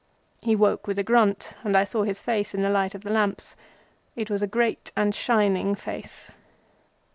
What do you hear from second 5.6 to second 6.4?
face.